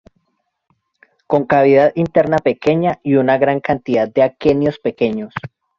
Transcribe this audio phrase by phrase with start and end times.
[1.27, 5.31] Con cavidad interna pequeña y una gran cantidad de aquenios pequeños.